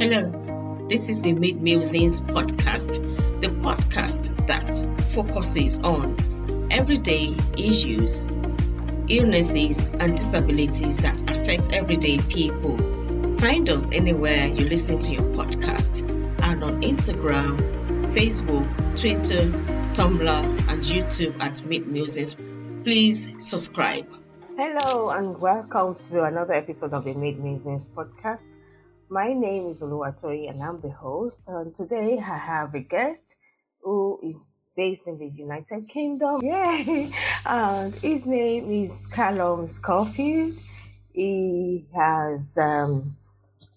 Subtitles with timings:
[0.00, 0.88] Hello, mm.
[0.88, 3.02] this is the Meade Musings podcast,
[3.42, 4.74] the podcast that
[5.12, 6.16] focuses on
[6.70, 8.26] everyday issues,
[9.08, 12.78] illnesses, and disabilities that affect everyday people.
[13.40, 16.08] Find us anywhere you listen to your podcast
[16.44, 17.58] and on Instagram,
[18.14, 18.66] Facebook,
[18.98, 19.50] Twitter,
[19.92, 22.36] Tumblr, and YouTube at Meade Musings.
[22.84, 24.10] Please subscribe.
[24.56, 28.56] Hello and welcome to another episode of the Meade Musings podcast.
[29.12, 31.48] My name is Oluwatoyi and I'm the host.
[31.48, 33.38] And today I have a guest
[33.82, 36.40] who is based in the United Kingdom.
[36.44, 37.10] Yay!
[37.44, 40.52] And his name is Callum Schofield.
[41.12, 43.16] He has um,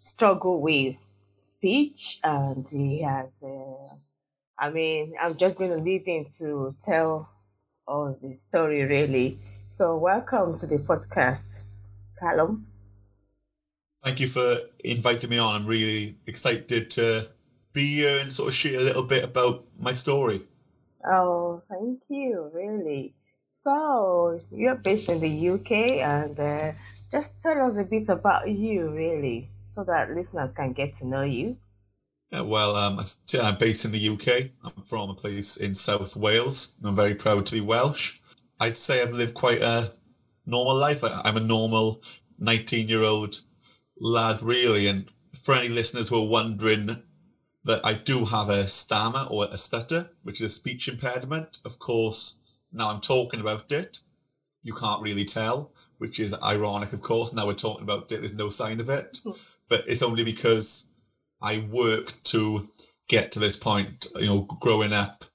[0.03, 1.03] struggled with
[1.39, 3.95] speech and he has, uh,
[4.59, 7.27] I mean, I'm just going to leave him to tell
[7.87, 9.39] us the story really.
[9.71, 11.55] So, welcome to the podcast,
[12.19, 12.67] Callum.
[14.03, 15.61] Thank you for inviting me on.
[15.61, 17.29] I'm really excited to
[17.71, 20.41] be here and sort of share a little bit about my story.
[21.09, 23.13] Oh, thank you, really.
[23.53, 26.71] So, you're based in the UK, and uh,
[27.11, 31.21] just tell us a bit about you, really, so that listeners can get to know
[31.21, 31.55] you.
[32.29, 32.99] Yeah, well, um,
[33.41, 34.49] I'm based in the UK.
[34.65, 36.77] I'm from a place in South Wales.
[36.83, 38.19] I'm very proud to be Welsh.
[38.59, 39.91] I'd say I've lived quite a
[40.45, 41.03] normal life.
[41.03, 42.01] I'm a normal
[42.39, 43.39] 19 year old
[43.99, 44.87] lad, really.
[44.87, 47.03] And for any listeners who are wondering
[47.65, 51.79] that I do have a stammer or a stutter, which is a speech impediment, of
[51.79, 52.41] course,
[52.71, 53.99] now I'm talking about it.
[54.63, 57.33] You can't really tell, which is ironic, of course.
[57.33, 59.19] Now we're talking about it, there's no sign of it.
[59.23, 59.31] Hmm.
[59.69, 60.89] But it's only because
[61.41, 62.69] I worked to
[63.07, 65.25] get to this point, you know, growing up.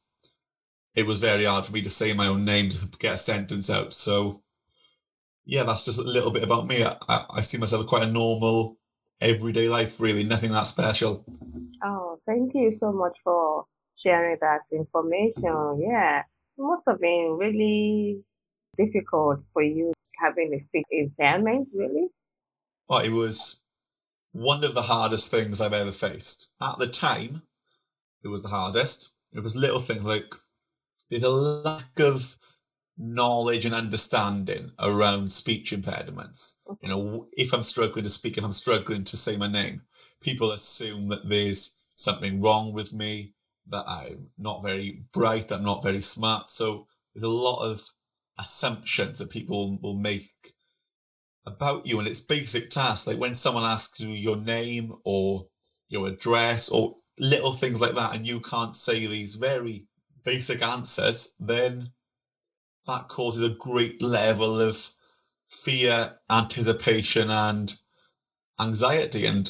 [0.97, 3.71] It was very hard for me to say my own name to get a sentence
[3.71, 3.95] out.
[3.95, 4.35] So
[5.49, 6.85] yeah, that's just a little bit about me.
[6.85, 8.77] I, I see myself as quite a normal,
[9.19, 11.25] everyday life, really, nothing that special.
[11.83, 13.65] Oh, thank you so much for
[13.97, 15.81] sharing that information.
[15.81, 16.25] Yeah, it
[16.59, 18.21] must have been really
[18.77, 22.09] difficult for you having a speech impairment, really.
[22.87, 23.65] Well, it was
[24.33, 26.53] one of the hardest things I've ever faced.
[26.63, 27.41] At the time,
[28.23, 29.15] it was the hardest.
[29.33, 30.35] It was little things like
[31.11, 32.37] there's a lack of
[32.99, 36.59] knowledge and understanding around speech impediments.
[36.83, 39.83] You know, if I'm struggling to speak, if I'm struggling to say my name,
[40.21, 43.35] people assume that there's something wrong with me,
[43.69, 46.51] that I'm not very bright, I'm not very smart.
[46.51, 47.81] So there's a lot of
[48.39, 50.31] assumptions that people will make
[51.47, 53.07] about you and it's basic tasks.
[53.07, 55.47] Like when someone asks you your name or
[55.89, 59.87] your address or little things like that, and you can't say these very
[60.25, 61.93] basic answers, then
[62.89, 64.77] that causes a great level of
[65.47, 67.73] fear, anticipation, and
[68.59, 69.27] anxiety.
[69.27, 69.49] And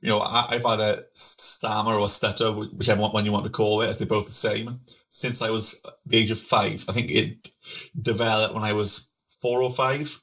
[0.00, 3.80] you know, I, have had a stammer or stutter, whichever one you want to call
[3.80, 6.84] it, as they're both the same, since I was the age of five.
[6.88, 7.48] I think it
[8.00, 9.10] developed when I was
[9.40, 10.22] four or five.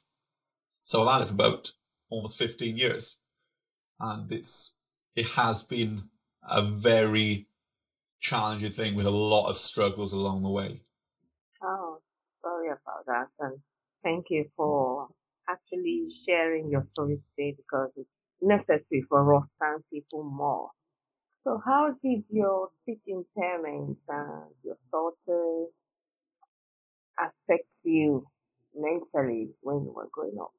[0.80, 1.72] So I've had it for about
[2.08, 3.20] almost 15 years.
[3.98, 4.78] And it's
[5.16, 6.08] it has been
[6.48, 7.46] a very
[8.20, 10.82] challenging thing with a lot of struggles along the way.
[13.06, 13.28] That.
[13.40, 13.58] And
[14.02, 15.08] thank you for
[15.48, 18.08] actually sharing your story today because it's
[18.40, 20.70] necessary for us understand people more.
[21.44, 25.86] So how did your speech impairment and your stutters
[27.18, 28.26] affect you
[28.74, 30.52] mentally when you were growing up?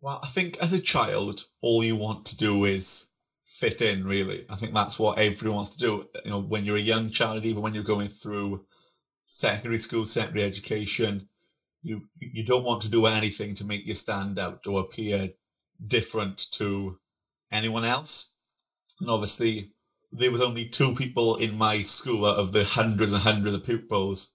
[0.00, 4.44] Well, I think as a child, all you want to do is fit in, really.
[4.50, 6.08] I think that's what everyone wants to do.
[6.24, 8.66] You know, when you're a young child, even when you're going through
[9.26, 11.28] secondary school, secondary education,
[11.82, 15.30] you you don't want to do anything to make you stand out or appear
[15.86, 16.98] different to
[17.52, 18.36] anyone else.
[19.00, 19.72] And obviously,
[20.12, 23.64] there was only two people in my school out of the hundreds and hundreds of
[23.64, 24.34] pupils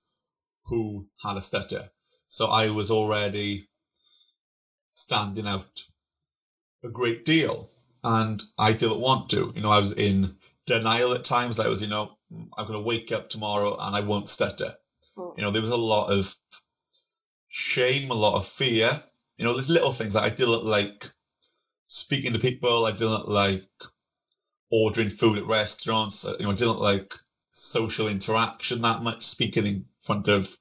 [0.66, 1.90] who had a stutter.
[2.28, 3.70] So I was already
[4.90, 5.86] standing out
[6.84, 7.66] a great deal.
[8.04, 9.52] And I didn't want to.
[9.56, 11.60] You know, I was in denial at times.
[11.60, 12.18] I was, you know,
[12.58, 14.74] I'm going to wake up tomorrow and I won't stutter.
[15.38, 16.34] You know, there was a lot of
[17.48, 19.00] shame, a lot of fear.
[19.38, 21.06] You know, there's little things that I didn't like
[21.86, 22.86] speaking to people.
[22.86, 23.64] I didn't like
[24.72, 26.26] ordering food at restaurants.
[26.40, 27.14] You know, I didn't like
[27.52, 30.56] social interaction that much, speaking in front of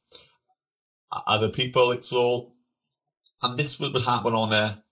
[1.27, 1.91] other people.
[1.93, 2.53] It's all,
[3.43, 4.83] and this was, would happen on a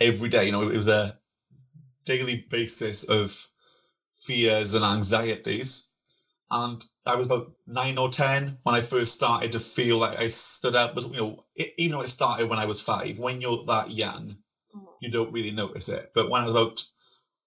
[0.00, 0.46] every day.
[0.46, 1.18] You know, it was a
[2.04, 3.48] daily basis of
[4.14, 5.90] fears and anxieties.
[6.50, 10.28] And I was about nine or ten when I first started to feel like I
[10.28, 10.94] stood out.
[10.94, 11.44] Was you know,
[11.78, 14.36] even though it started when I was five, when you're that young,
[14.74, 14.86] mm.
[15.00, 16.10] you don't really notice it.
[16.14, 16.82] But when I was about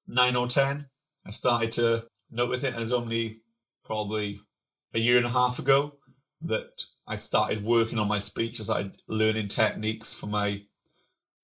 [0.07, 0.88] nine or 10,
[1.25, 2.73] I started to notice it.
[2.73, 3.35] And it was only
[3.83, 4.39] probably
[4.94, 5.95] a year and a half ago
[6.41, 8.59] that I started working on my speech.
[8.59, 10.63] I started learning techniques for my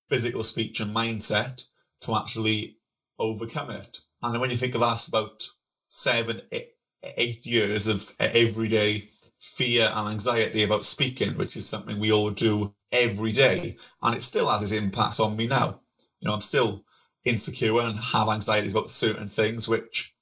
[0.10, 1.64] physical speech and mindset
[2.02, 2.78] to actually
[3.20, 3.98] overcome it.
[4.22, 5.44] And then when you think of us, about
[5.88, 6.75] seven, eight
[7.18, 9.10] years of everyday
[9.40, 13.78] fear and anxiety about speaking, which is something we all do every day.
[14.02, 15.82] And it still has its impacts on me now.
[16.20, 16.84] You know, I'm still
[17.24, 20.16] insecure and have anxieties about certain things, which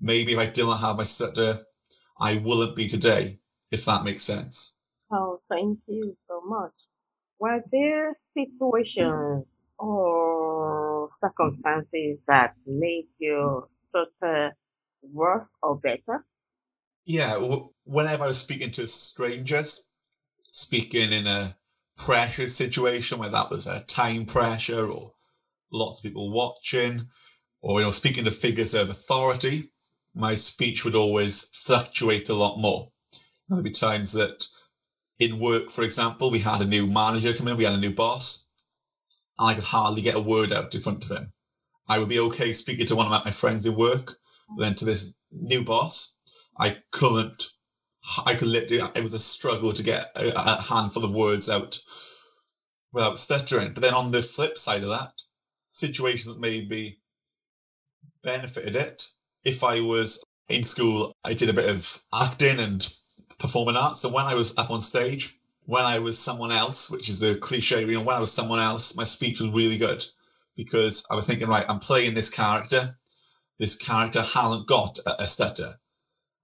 [0.00, 1.58] maybe if I didn't have my stutter,
[2.20, 3.38] I wouldn't be today,
[3.70, 4.78] if that makes sense.
[5.10, 6.72] Oh, thank you so much.
[7.38, 14.56] Were there situations or circumstances that made your stutter
[15.02, 16.24] worse or better?
[17.04, 17.38] Yeah,
[17.84, 19.94] whenever I was speaking to strangers,
[20.42, 21.56] speaking in a
[21.96, 25.12] pressure situation, where that was a time pressure or
[25.72, 27.08] lots of people watching,
[27.60, 29.62] or you know, speaking to figures of authority,
[30.14, 32.86] my speech would always fluctuate a lot more.
[33.48, 34.46] There'd be times that
[35.18, 37.92] in work, for example, we had a new manager come in, we had a new
[37.92, 38.48] boss,
[39.38, 41.32] and I could hardly get a word out in front of him.
[41.88, 44.18] I would be okay speaking to one of my friends in work,
[44.56, 46.16] then to this new boss,
[46.58, 47.44] I couldn't.
[48.24, 48.82] I could literally.
[48.94, 51.78] It was a struggle to get a, a handful of words out
[52.92, 53.74] without stuttering.
[53.74, 55.12] But then on the flip side of that,
[55.68, 56.98] situation that maybe
[58.22, 59.06] benefited it.
[59.44, 62.86] If I was in school, I did a bit of acting and
[63.38, 64.04] performing arts.
[64.04, 67.36] And when I was up on stage, when I was someone else, which is the
[67.36, 70.04] cliche, you know, when I was someone else, my speech was really good
[70.56, 72.82] because I was thinking, right, I'm playing this character.
[73.58, 75.74] This character hasn't got a, a stutter.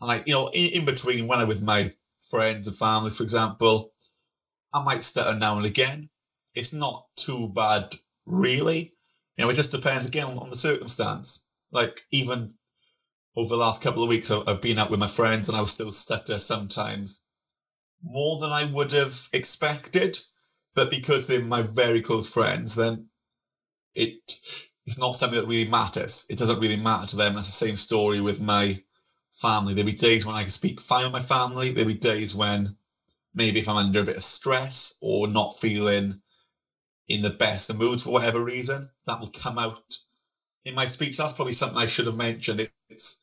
[0.00, 1.90] And like, you know, in, in between when I'm with my
[2.30, 3.92] friends and family, for example,
[4.72, 6.10] I might stutter now and again.
[6.54, 7.94] It's not too bad,
[8.26, 8.94] really.
[9.36, 11.46] You know, it just depends again on, the circumstance.
[11.70, 12.54] Like even
[13.36, 15.72] over the last couple of weeks, I've been out with my friends and I was
[15.72, 17.24] still stutter sometimes
[18.02, 20.18] more than I would have expected.
[20.74, 23.08] But because they're my very close friends, then
[23.94, 24.40] it
[24.86, 26.26] it's not something that really matters.
[26.28, 27.34] It doesn't really matter to them.
[27.34, 28.78] That's the same story with my
[29.32, 29.74] family.
[29.74, 31.70] There'll be days when I can speak fine with my family.
[31.70, 32.76] There'll be days when
[33.34, 36.20] maybe if I'm under a bit of stress or not feeling
[37.08, 39.98] in the best of mood for whatever reason, that will come out
[40.64, 41.16] in my speech.
[41.16, 42.68] That's probably something I should have mentioned.
[42.88, 43.22] It's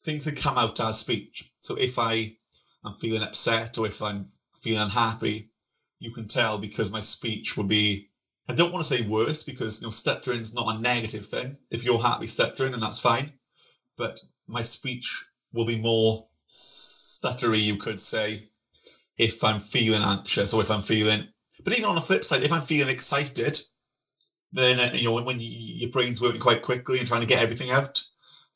[0.00, 1.52] things that come out as speech.
[1.60, 2.36] So if I
[2.84, 5.50] am feeling upset or if I'm feeling unhappy,
[5.98, 8.08] you can tell because my speech will be
[8.48, 11.56] I don't want to say worse because you know stuttering is not a negative thing.
[11.70, 13.32] If you're happy stuttering, and that's fine
[13.96, 18.48] but my speech will be more stuttery, you could say,
[19.18, 21.28] if I'm feeling anxious or if I'm feeling.
[21.64, 23.58] But even on the flip side, if I'm feeling excited,
[24.52, 27.42] then uh, you know when you, your brain's working quite quickly and trying to get
[27.42, 28.00] everything out,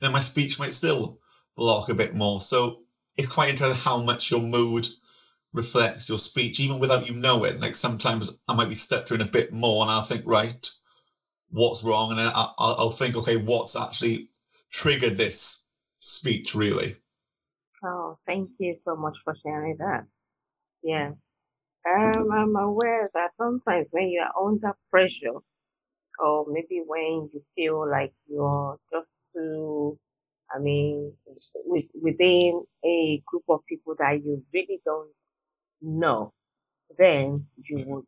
[0.01, 1.19] then my speech might still
[1.57, 2.41] block a bit more.
[2.41, 2.83] So
[3.17, 4.87] it's quite interesting how much your mood
[5.52, 7.61] reflects your speech, even without you knowing.
[7.61, 10.69] Like sometimes I might be stuttering a bit more, and I'll think, right,
[11.50, 14.29] what's wrong, and then I'll, I'll think, okay, what's actually
[14.70, 15.67] triggered this
[15.99, 16.94] speech, really.
[17.82, 20.05] Oh, thank you so much for sharing that.
[20.82, 21.12] Yeah.
[21.88, 25.38] Um, I'm aware that sometimes when you are under pressure,
[26.19, 29.99] or maybe when you feel like you're just too,
[30.54, 31.14] I mean,
[31.64, 35.09] with, within a group of people that you really don't
[35.83, 36.33] know,
[36.99, 38.05] then you would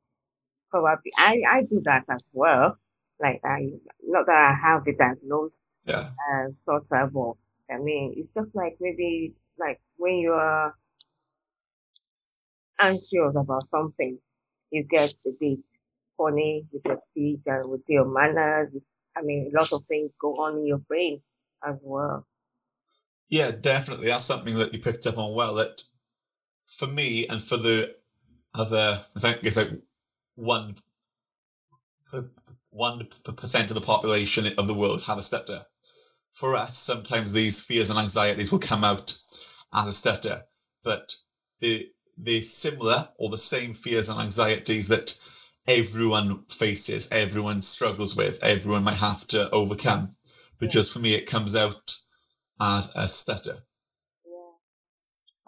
[0.70, 2.78] probably, I, I do that as well
[3.22, 3.70] like I
[4.02, 6.10] not that I have the diagnosed yeah.
[6.34, 7.34] uh, stutter, but
[7.70, 10.74] I mean it's just like maybe like when you are
[12.80, 14.18] anxious about something,
[14.70, 15.60] you get a bit
[16.18, 18.74] funny with your speech and with your manners.
[19.16, 21.20] I mean, a lot of things go on in your brain
[21.66, 22.26] as well.
[23.28, 24.08] Yeah, definitely.
[24.08, 25.54] That's something that you picked up on well.
[25.54, 25.82] That
[26.66, 27.94] for me and for the
[28.54, 29.70] other, I think it's like
[30.36, 30.76] one
[32.70, 35.64] one percent of the population of the world have a stutter.
[36.32, 39.14] For us, sometimes these fears and anxieties will come out
[39.74, 40.42] as a stutter,
[40.82, 41.14] but
[41.60, 45.18] the the similar or the same fears and anxieties that
[45.66, 50.08] everyone faces, everyone struggles with, everyone might have to overcome.
[50.60, 51.94] But just for me, it comes out
[52.60, 53.58] as a stutter.
[54.24, 54.52] Yeah.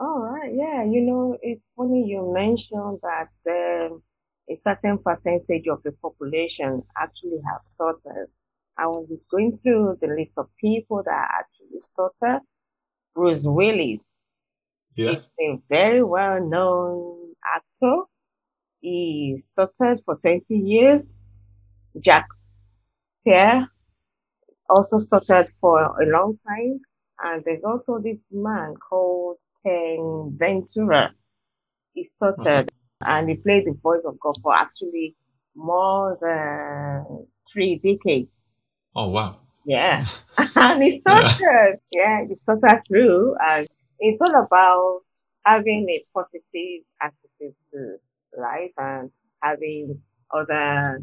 [0.06, 0.52] All right.
[0.54, 0.85] Yeah.
[0.85, 3.90] You know, it's funny you mentioned that.
[3.90, 4.02] Um,
[4.50, 8.38] a certain percentage of the population actually have stutters.
[8.76, 12.40] I was going through the list of people that actually stutter.
[13.14, 14.04] Bruce Willis.
[14.96, 15.12] Yeah.
[15.12, 18.02] He's a very well known actor.
[18.80, 21.14] He stuttered for 20 years.
[22.00, 22.26] Jack
[23.24, 23.70] Pierre
[24.68, 26.80] also stuttered for a long time.
[27.22, 31.08] And there's also this man called Ken Venturi.
[31.94, 35.16] He stuttered and he played the voice of God for actually
[35.54, 38.50] more than three decades.
[38.94, 39.38] Oh, wow.
[39.64, 40.06] Yeah.
[40.56, 41.80] and he stuttered.
[41.92, 42.20] Yeah.
[42.20, 43.36] yeah, he stuttered through.
[43.40, 43.66] And
[44.00, 45.02] it's all about
[45.44, 47.96] having a positive attitude to
[48.38, 49.10] life and
[49.42, 50.00] having
[50.32, 51.02] other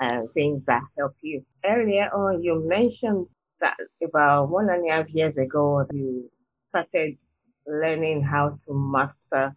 [0.00, 1.44] uh, things that help you.
[1.64, 3.26] Earlier on, you mentioned
[3.60, 6.30] that about one and a half years ago, you
[6.70, 7.16] started
[7.66, 9.54] learning how to master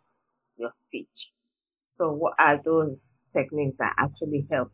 [0.58, 1.32] your speech.
[1.92, 4.74] So what are those techniques that actually helped?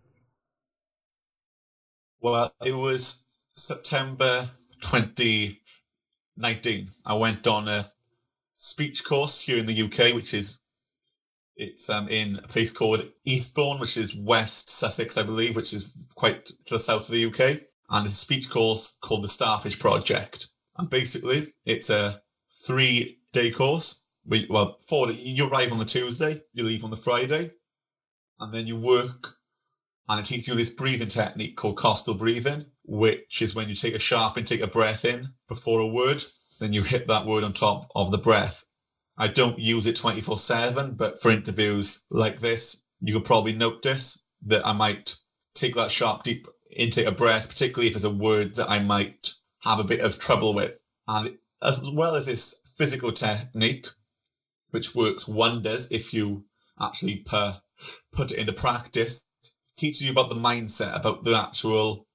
[2.22, 3.26] Well, it was
[3.56, 4.50] September
[4.82, 6.88] 2019.
[7.06, 7.86] I went on a
[8.54, 10.62] speech course here in the UK, which is
[11.56, 16.08] it's um, in a place called Eastbourne, which is West Sussex, I believe, which is
[16.16, 17.62] quite to the south of the UK,
[17.92, 20.48] and a speech course called the Starfish Project.
[20.78, 22.22] And basically, it's a
[22.66, 24.03] three-day course.
[24.26, 25.12] We, well, four.
[25.12, 27.52] You arrive on the Tuesday, you leave on the Friday,
[28.40, 29.36] and then you work,
[30.08, 33.96] and it teaches you this breathing technique called costal breathing, which is when you take
[33.96, 36.24] a sharp and take a breath in before a word,
[36.60, 38.66] then you hit that word on top of the breath,
[39.18, 44.26] I don't use it 24 7, but for interviews like this, you could probably notice
[44.44, 45.16] that I might
[45.54, 49.34] take that sharp, deep intake of breath, particularly if it's a word that I might
[49.64, 50.82] have a bit of trouble with.
[51.08, 53.88] And as well as this physical technique,
[54.74, 56.46] which works wonders if you
[56.82, 57.62] actually per,
[58.12, 59.28] put it into practice,
[59.78, 62.08] teaches you about the mindset, about the actual,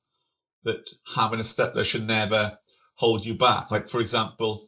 [0.65, 2.51] that having a stutter should never
[2.97, 3.71] hold you back.
[3.71, 4.61] Like, for example,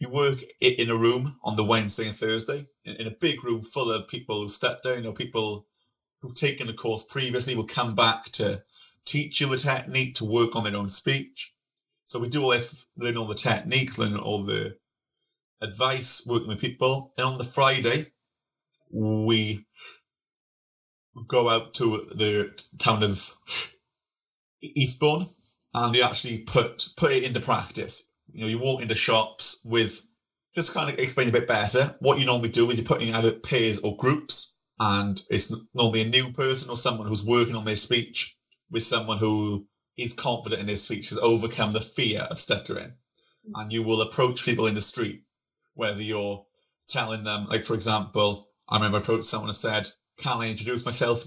[0.00, 3.92] you work in a room on the Wednesday and Thursday in, a big room full
[3.92, 5.66] of people who stepped down or people
[6.20, 8.60] who've taken a course previously will come back to
[9.04, 11.54] teach you the technique to work on their own speech.
[12.06, 14.76] So we do all this, learn all the techniques, learn all the
[15.60, 17.12] advice, working with people.
[17.16, 18.04] And on the Friday,
[18.92, 19.64] we
[21.26, 23.34] go out to the town of
[24.62, 25.26] Eastbourne
[25.74, 30.06] and we actually put put it into practice you know, you walk into shops with
[30.54, 31.96] just kind of explain a bit better.
[32.00, 36.08] What you normally do is you're putting either pairs or groups, and it's normally a
[36.08, 38.36] new person or someone who's working on their speech
[38.70, 42.90] with someone who is confident in their speech, has overcome the fear of stuttering.
[43.48, 43.52] Mm.
[43.54, 45.22] And you will approach people in the street,
[45.76, 46.44] whether you're
[46.88, 49.86] telling them, like, for example, I remember I approached someone and said,
[50.18, 51.22] Can I introduce myself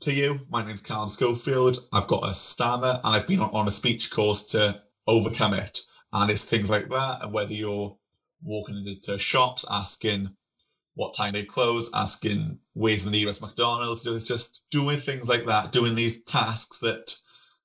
[0.00, 0.38] to you?
[0.50, 1.78] My name's Callum Schofield.
[1.92, 5.80] I've got a stammer and I've been on a speech course to overcome it.
[6.12, 7.18] And it's things like that.
[7.22, 7.96] And whether you're
[8.42, 10.28] walking into shops asking
[10.94, 15.94] what time they close, asking where's the nearest McDonald's, just doing things like that, doing
[15.96, 17.16] these tasks that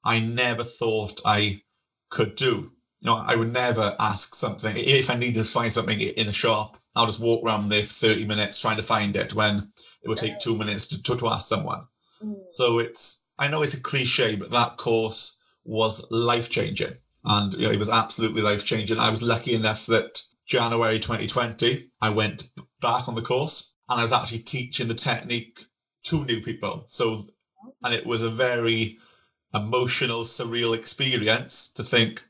[0.03, 1.61] I never thought I
[2.09, 2.71] could do.
[3.01, 6.33] You know, I would never ask something if I need to find something in a
[6.33, 6.77] shop.
[6.95, 9.57] I'll just walk around there for 30 minutes trying to find it when
[10.03, 11.83] it would take two minutes to, to, to ask someone.
[12.23, 12.35] Mm.
[12.49, 16.93] So it's, I know it's a cliche, but that course was life changing
[17.25, 18.97] and you know, it was absolutely life changing.
[18.97, 22.49] I was lucky enough that January 2020, I went
[22.81, 25.65] back on the course and I was actually teaching the technique
[26.03, 26.83] to new people.
[26.87, 27.23] So,
[27.83, 28.97] and it was a very
[29.53, 32.23] emotional, surreal experience to think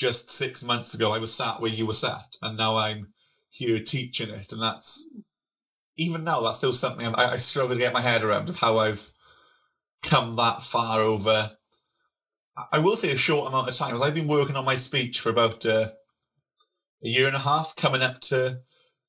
[0.00, 3.12] just six months ago I was sat where you were sat, and now I'm
[3.50, 4.52] here teaching it.
[4.52, 5.08] And that's
[5.96, 8.78] even now, that's still something I, I struggle to get my head around of how
[8.78, 9.10] I've
[10.02, 11.50] come that far over
[12.72, 14.00] I will say a short amount of time.
[14.02, 15.86] I've been working on my speech for about uh,
[17.04, 18.60] a year and a half, coming up to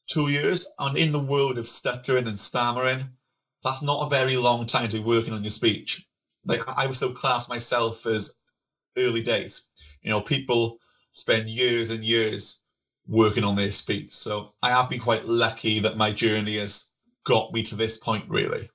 [0.07, 0.71] two years.
[0.79, 3.09] And in the world of stuttering and stammering,
[3.63, 6.05] that's not a very long time to be working on your speech.
[6.45, 8.39] Like I would still class myself as
[8.97, 9.69] early days.
[10.01, 10.77] You know, people
[11.11, 12.63] spend years and years
[13.07, 14.11] working on their speech.
[14.11, 16.93] So I have been quite lucky that my journey has
[17.23, 18.69] got me to this point, really.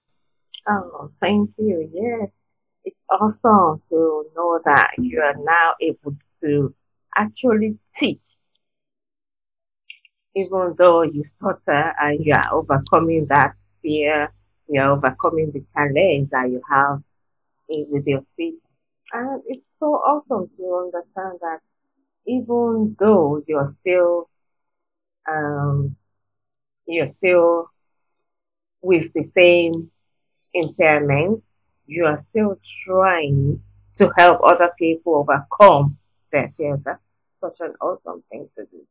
[0.68, 1.88] Oh, thank you.
[1.92, 2.38] Yes
[2.86, 6.72] it's awesome to know that you are now able to
[7.16, 8.22] actually teach.
[10.36, 14.32] Even though you stutter and you are overcoming that fear,
[14.68, 17.02] you are overcoming the challenge that you have
[17.68, 18.54] with your speech.
[19.12, 21.60] And it's so awesome to understand that
[22.26, 24.28] even though you're still,
[25.28, 25.96] um,
[26.86, 27.68] you're still
[28.82, 29.90] with the same
[30.54, 31.42] impairment,
[31.86, 33.60] you are still trying
[33.94, 35.98] to help other people overcome
[36.32, 36.80] their fear.
[36.84, 37.00] That's
[37.38, 38.86] such an awesome thing to do.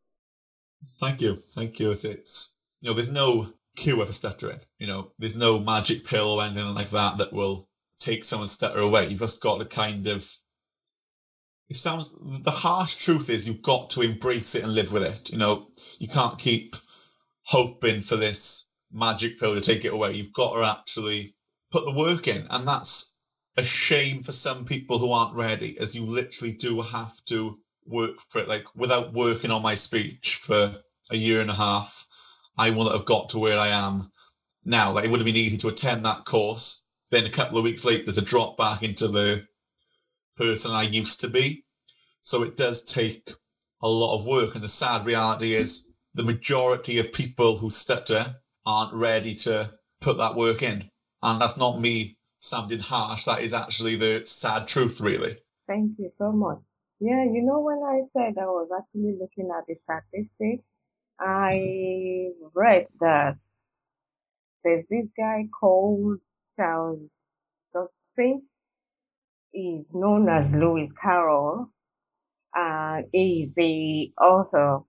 [1.00, 1.36] Thank you.
[1.36, 1.92] Thank you.
[1.92, 4.60] It's, you know, there's no cure for stuttering.
[4.80, 7.68] You know, there's no magic pill or anything like that that will
[8.00, 9.08] take someone's stutter away.
[9.08, 10.26] You've just got to kind of
[11.70, 15.32] it sounds the harsh truth is you've got to embrace it and live with it.
[15.32, 15.68] You know,
[16.00, 16.76] you can't keep
[17.46, 20.14] hoping for this magic pill to take it away.
[20.14, 21.30] You've got to actually
[21.72, 23.16] put the work in, and that's
[23.58, 28.20] a shame for some people who aren't ready, as you literally do have to work
[28.30, 28.48] for it.
[28.48, 30.72] Like without working on my speech for
[31.12, 32.06] a year and a half,
[32.58, 34.12] I wouldn't have got to where I am
[34.64, 34.92] now.
[34.92, 37.86] Like it would have been easy to attend that course, then a couple of weeks
[37.86, 39.46] later to drop back into the
[40.38, 41.64] person I used to be.
[42.22, 43.30] So it does take
[43.82, 44.56] a lot of work.
[44.56, 50.18] And the sad reality is the majority of people who stutter aren't ready to put
[50.18, 50.84] that work in.
[51.22, 53.26] And that's not me sounding harsh.
[53.26, 55.36] That is actually the sad truth, really.
[55.68, 56.60] Thank you so much.
[57.00, 60.64] Yeah, you know, when I said I was actually looking at the statistics,
[61.20, 63.38] I read that
[64.64, 66.20] there's this guy called
[66.56, 67.36] Charles
[67.74, 68.44] Dodgson.
[69.56, 71.70] He's known as Lewis Carroll.
[72.56, 74.82] Uh, he is the author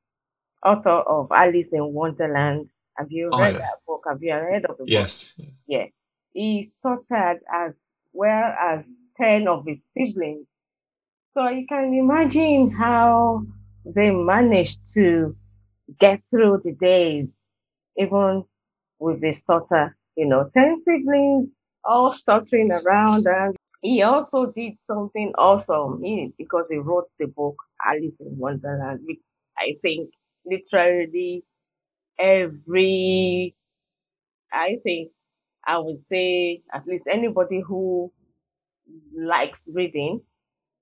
[0.65, 2.71] author of Alice in Wonderland.
[2.99, 3.61] Have you Oh, read yeah.
[3.61, 4.05] that book?
[4.09, 4.89] Have you read of the book?
[4.89, 5.41] Yes.
[5.69, 5.87] Yeah.
[6.35, 10.47] He stuttered as well as 10 of his siblings.
[11.35, 13.45] So you can imagine how
[13.85, 15.37] they managed to
[15.99, 17.41] get through the days,
[17.99, 18.45] even
[18.99, 21.55] with the stutter, you know, 10 siblings
[21.85, 23.27] all stuttering around.
[23.27, 29.00] And he also did something awesome he, because he wrote the book Alice in Wonderland,
[29.07, 29.21] which
[29.59, 30.11] I think
[30.47, 31.45] literally
[32.19, 33.55] every,
[34.52, 35.12] I think
[35.66, 38.12] I would say at least anybody who
[39.16, 40.21] likes reading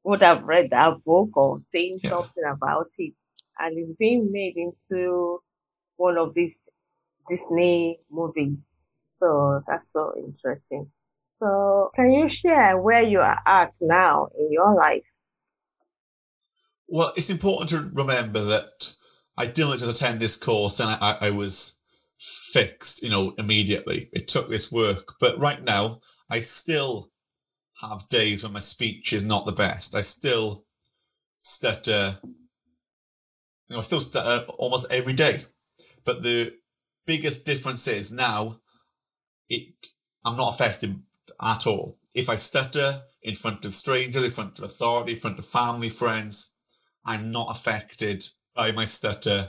[0.04, 2.10] would have read that book or seen Yeah.
[2.10, 3.14] something about it.
[3.58, 5.42] And it's being made into
[5.96, 6.68] one of these
[7.28, 8.74] Disney movies.
[9.20, 10.90] So that's so interesting.
[11.36, 15.02] So can you share where you are at now in your life?
[16.88, 18.94] Well, it's important to remember that
[19.36, 21.80] I didn't just attend this course and I, I, was
[22.18, 24.10] fixed, you know, immediately.
[24.12, 25.14] It took this work.
[25.18, 27.10] But right now, I still
[27.82, 29.96] have days when my speech is not the best.
[29.96, 30.62] I still
[31.34, 32.34] stutter, you
[33.70, 35.42] know, I still stutter almost every day.
[36.04, 36.52] But the
[37.06, 38.60] biggest difference is now
[39.48, 39.74] it
[40.24, 41.02] I'm not affected
[41.42, 41.96] at all.
[42.14, 45.88] If I stutter in front of strangers, in front of authority, in front of family,
[45.88, 46.52] friends,
[47.04, 49.48] I'm not affected by my stutter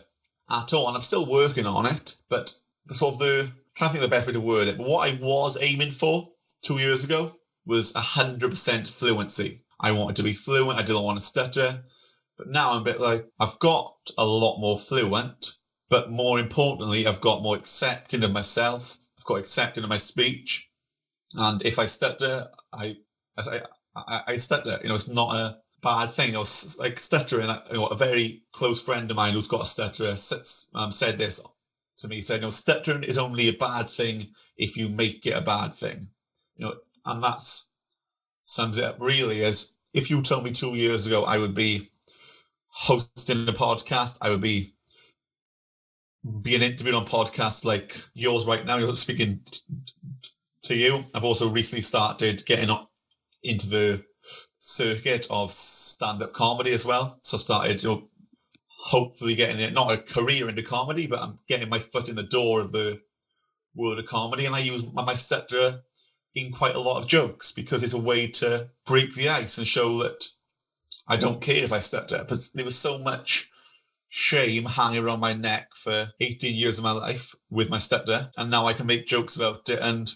[0.49, 0.87] at all.
[0.87, 2.53] And I'm still working on it, but
[2.91, 4.77] sort of the trying to think the best way to word it.
[4.77, 6.29] But what I was aiming for
[6.61, 7.29] two years ago
[7.65, 9.59] was hundred percent fluency.
[9.79, 10.79] I wanted to be fluent.
[10.79, 11.83] I didn't want to stutter.
[12.37, 15.53] But now I'm a bit like I've got a lot more fluent,
[15.89, 18.97] but more importantly, I've got more accepting of myself.
[19.17, 20.69] I've got accepting of my speech.
[21.37, 22.97] And if I stutter, I
[23.37, 24.79] I, I, stutter.
[24.81, 26.27] You know, it's not a bad thing.
[26.27, 26.45] You know,
[26.79, 27.49] like stuttering.
[27.71, 30.15] You know, a very close friend of mine who's got a stutterer
[30.75, 31.41] um, said this
[31.97, 32.17] to me.
[32.17, 35.73] He said, "No, stuttering is only a bad thing if you make it a bad
[35.73, 36.09] thing."
[36.55, 37.71] You know, and that's
[38.43, 39.43] sums it up really.
[39.43, 41.89] As if you told me two years ago I would be
[42.67, 44.67] hosting a podcast, I would be
[46.41, 48.77] being interviewed on podcasts like yours right now.
[48.77, 49.39] You're speaking
[50.65, 50.99] to you.
[51.13, 52.91] I've also recently started getting up
[53.43, 54.03] into the
[54.57, 57.17] circuit of stand-up comedy as well.
[57.21, 58.07] So started, you know,
[58.67, 62.23] hopefully getting it not a career into comedy, but I'm getting my foot in the
[62.23, 62.99] door of the
[63.75, 65.15] world of comedy, and I use my, my
[66.35, 69.65] in quite a lot of jokes because it's a way to break the ice and
[69.65, 70.25] show that
[71.07, 73.49] I don't care if I stutter because there was so much
[74.09, 78.51] shame hanging around my neck for 18 years of my life with my stepdad, and
[78.51, 80.11] now I can make jokes about it and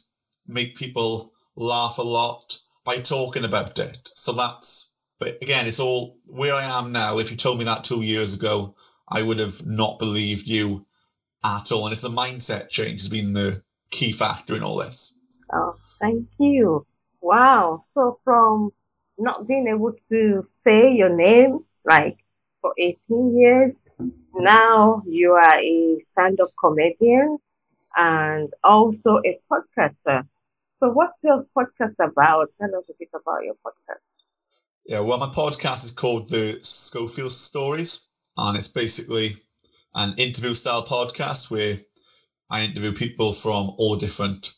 [0.50, 4.10] make people laugh a lot by talking about it.
[4.16, 7.20] So that's, but again, it's all where I am now.
[7.20, 8.76] If you told me that two years ago,
[9.08, 10.86] I would have not believed you
[11.44, 11.86] at all.
[11.86, 15.18] And it's the mindset change has been the key factor in all this.
[15.54, 16.86] Oh, thank you.
[17.22, 17.86] Wow.
[17.92, 18.72] So from
[19.18, 22.18] not being able to say your name like
[22.62, 23.84] for 18 years,
[24.34, 27.38] now you are a stand-up comedian
[27.98, 30.28] and also a podcaster.
[30.80, 32.52] So what's your podcast about?
[32.58, 34.00] Tell us a bit about your podcast.
[34.86, 39.36] Yeah, well, my podcast is called the Schofield Stories, and it's basically
[39.94, 41.76] an interview style podcast where
[42.50, 44.54] I interview people from all different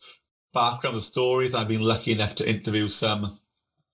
[0.54, 1.56] backgrounds and stories.
[1.56, 3.24] I've been lucky enough to interview some,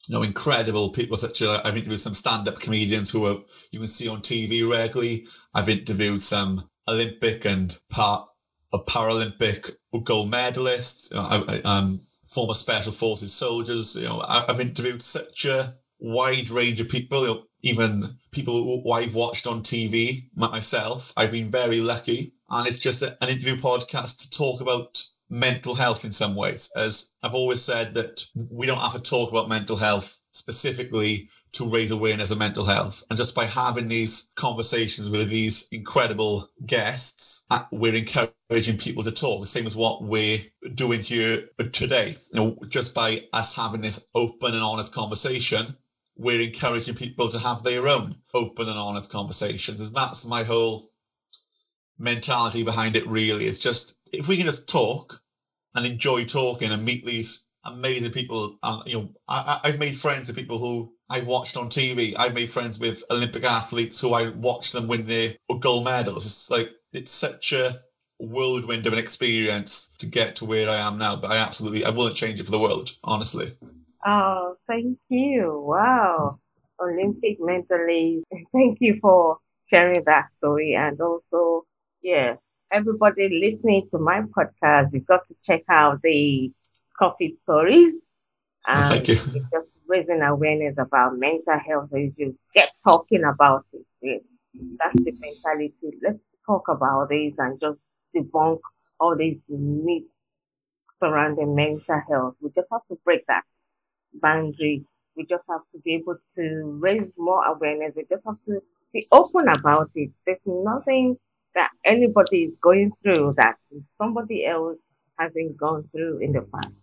[0.10, 1.16] you know, incredible people.
[1.16, 3.38] Such as I've interviewed some stand-up comedians who are
[3.72, 5.28] you can see on TV regularly.
[5.54, 8.28] I've interviewed some Olympic and par-
[8.74, 9.72] Paralympic
[10.04, 11.16] gold medalists.
[11.16, 13.96] I, I, um, former special forces soldiers.
[13.96, 17.22] You know, I've interviewed such a wide range of people.
[17.22, 21.14] You know, even people who I've watched on TV, myself.
[21.18, 22.34] I've been very lucky.
[22.50, 26.72] And it's just an interview podcast to talk about mental health in some ways.
[26.76, 31.70] As I've always said, that we don't have to talk about mental health specifically to
[31.70, 33.04] raise awareness of mental health.
[33.10, 39.12] And just by having these conversations with these incredible guests, uh, we're encouraging people to
[39.12, 40.40] talk, the same as what we're
[40.76, 42.16] doing here today.
[42.34, 45.68] You know, just by us having this open and honest conversation,
[46.16, 49.80] we're encouraging people to have their own open and honest conversations.
[49.80, 50.84] And that's my whole
[51.98, 53.46] mentality behind it really.
[53.46, 55.22] It's just if we can just talk
[55.76, 60.28] and enjoy talking and meet these amazing people, and you know, I, I've made friends
[60.28, 62.14] with people who I've watched on TV.
[62.18, 66.26] I've made friends with Olympic athletes who I watched them win their gold medals.
[66.26, 67.74] It's like it's such a
[68.20, 71.16] whirlwind of an experience to get to where I am now.
[71.16, 73.50] But I absolutely I wouldn't change it for the world, honestly.
[74.06, 75.64] Oh, thank you.
[75.66, 76.30] Wow.
[76.80, 78.24] Olympic mentally.
[78.54, 79.38] Thank you for
[79.70, 81.66] sharing that story and also
[82.02, 82.36] yeah,
[82.72, 86.52] everybody listening to my podcast, you've got to check out the
[86.88, 88.00] Schofield stories.
[88.68, 89.16] And Thank you.
[89.52, 92.36] Just raising awareness about mental health issues.
[92.54, 93.66] Get talking about
[94.02, 94.24] it.
[94.54, 95.98] That's the mentality.
[96.04, 97.80] Let's talk about this and just
[98.16, 98.60] debunk
[99.00, 100.08] all these myths
[100.96, 102.36] surrounding mental health.
[102.42, 103.46] We just have to break that
[104.16, 104.84] boundary.
[105.16, 107.94] We just have to be able to raise more awareness.
[107.96, 110.12] We just have to be open about it.
[110.26, 111.18] There's nothing
[111.56, 113.56] that anybody is going through that
[113.98, 114.82] somebody else
[115.20, 116.80] hasn't gone through in the past.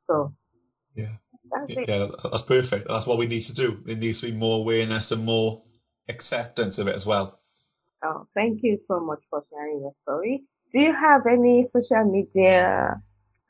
[0.00, 0.32] So
[0.94, 1.16] yeah,
[1.50, 2.88] that's yeah, that's perfect.
[2.88, 3.80] That's what we need to do.
[3.84, 5.60] There needs to be more awareness and more
[6.08, 7.38] acceptance of it as well.
[8.04, 10.44] Oh, thank you so much for sharing your story.
[10.72, 13.00] Do you have any social media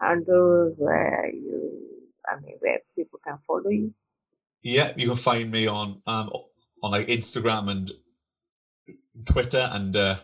[0.01, 3.93] handles where you, I mean, where people can follow you?
[4.63, 6.31] Yeah, you can find me on um
[6.83, 7.91] on like Instagram and
[9.25, 10.17] Twitter and uh,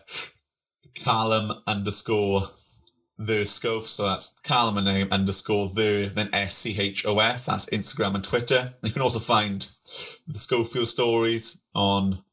[0.95, 2.43] Callum underscore
[3.17, 3.83] the Schof.
[3.83, 7.45] So that's Callum and name underscore the, then S C H O F.
[7.45, 8.63] That's Instagram and Twitter.
[8.83, 9.61] You can also find
[10.27, 12.23] the Schofield stories on,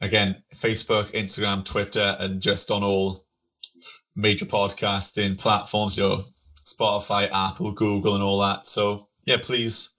[0.00, 3.18] again, Facebook, Instagram, Twitter, and just on all
[4.14, 8.66] major podcasting platforms, your Spotify, Apple, Google, and all that.
[8.66, 9.94] So yeah, please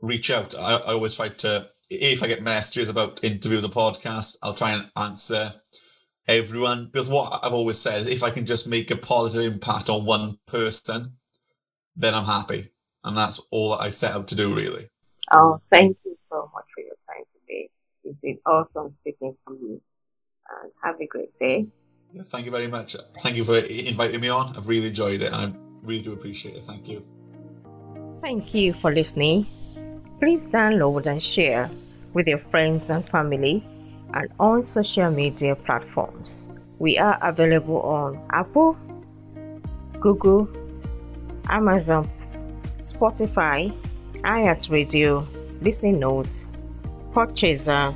[0.00, 0.54] reach out.
[0.58, 4.70] I, I always try to, if I get messages about interviews or podcast, I'll try
[4.70, 5.50] and answer
[6.30, 6.86] everyone.
[6.86, 10.06] Because what I've always said is if I can just make a positive impact on
[10.06, 11.16] one person,
[11.96, 12.72] then I'm happy.
[13.04, 14.88] And that's all I set out to do, really.
[15.32, 17.70] Oh, thank you so much for your time today.
[18.04, 19.80] It's been awesome speaking to you.
[20.62, 21.66] And have a great day.
[22.12, 22.96] Yeah, thank you very much.
[23.20, 24.56] Thank you for inviting me on.
[24.56, 26.64] I've really enjoyed it and I really do appreciate it.
[26.64, 27.02] Thank you.
[28.20, 29.46] Thank you for listening.
[30.18, 31.70] Please download and share
[32.12, 33.64] with your friends and family
[34.14, 36.48] and on social media platforms.
[36.78, 38.76] We are available on Apple,
[40.00, 40.48] Google,
[41.48, 42.08] Amazon,
[42.80, 43.72] Spotify,
[44.22, 45.26] iHeartRadio,
[45.62, 46.44] Listening Notes,
[47.12, 47.94] Podchaser,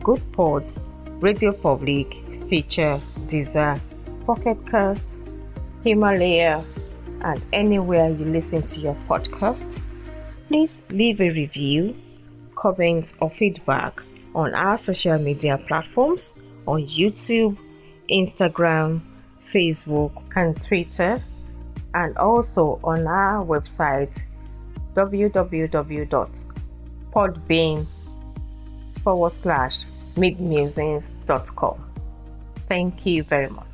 [0.00, 0.78] Goodpods,
[1.20, 3.78] Radio Public, Stitcher, Deezer,
[4.26, 5.16] Pocket Cast,
[5.84, 6.64] Himalaya,
[7.22, 9.80] and anywhere you listen to your podcast.
[10.48, 11.94] Please leave a review,
[12.56, 14.02] comment, or feedback
[14.34, 16.34] on our social media platforms
[16.66, 17.58] on YouTube,
[18.10, 19.00] Instagram,
[19.44, 21.20] Facebook, and Twitter,
[21.94, 24.18] and also on our website
[24.94, 27.86] www.podbean
[29.02, 29.84] forward slash
[30.16, 31.78] meademusings.com.
[32.68, 33.71] Thank you very much.